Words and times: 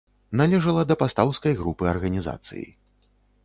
Належала 0.39 0.85
да 0.91 0.95
пастаўскай 1.03 1.53
групы 1.61 1.83
арганізацыі. 1.95 2.67